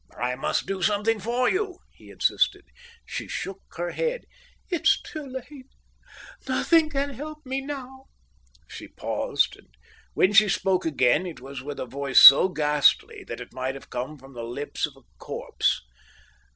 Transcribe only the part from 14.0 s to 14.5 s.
from the